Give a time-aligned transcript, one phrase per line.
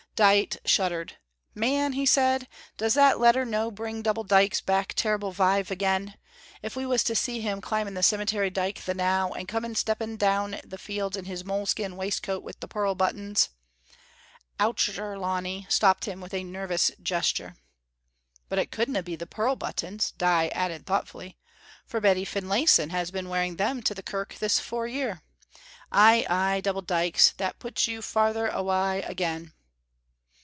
[0.13, 1.15] Dite shuddered.
[1.55, 6.15] "Man," he said, "does that letter no bring Double Dykes back terrible vive again!
[6.61, 10.17] If we was to see him climbing the cemetery dyke the now, and coming stepping
[10.17, 13.49] down the fields in his moleskin waistcoat wi' the pearl buttons"
[14.59, 17.55] Auchterlonie stopped him with a nervous gesture.
[18.47, 21.39] "But it couldna be the pearl buttons," Dite added thoughtfully,
[21.87, 25.23] "for Betty Finlayson has been wearing them to the kirk this four year.
[25.91, 29.53] Ay, ay, Double Dykes, that puts you farther awa' again."